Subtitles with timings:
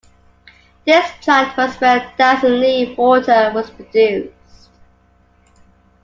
[0.83, 4.69] This plant was where Dasani water was produced.